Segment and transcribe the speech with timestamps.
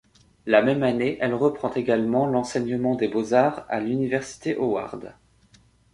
[0.47, 5.13] La même année elle reprend également l'enseignement des beaux-arts à l'Université Howard.